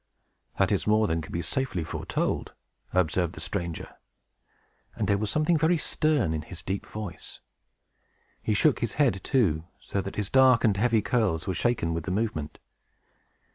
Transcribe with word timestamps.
"That 0.57 0.71
is 0.71 0.87
more 0.87 1.05
than 1.05 1.21
can 1.21 1.31
be 1.31 1.43
safely 1.43 1.83
foretold," 1.83 2.55
observed 2.91 3.33
the 3.35 3.39
stranger; 3.39 3.97
and 4.95 5.07
there 5.07 5.19
was 5.19 5.29
something 5.29 5.59
very 5.59 5.77
stern 5.77 6.33
in 6.33 6.41
his 6.41 6.63
deep 6.63 6.87
voice. 6.87 7.39
He 8.41 8.55
shook 8.55 8.79
his 8.79 8.93
head, 8.93 9.23
too, 9.23 9.65
so 9.79 10.01
that 10.01 10.15
his 10.15 10.31
dark 10.31 10.63
and 10.63 10.75
heavy 10.75 11.03
curls 11.03 11.45
were 11.45 11.53
shaken 11.53 11.93
with 11.93 12.05
the 12.05 12.09
movement. 12.11 12.57